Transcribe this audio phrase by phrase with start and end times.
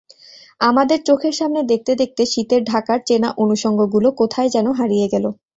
[0.61, 5.25] আমাদের চোখের সামনে দেখতে দেখতে শীতের ঢাকার চেনা অনুষঙ্গগুলো কোথায় যেন হারিয়ে গেল।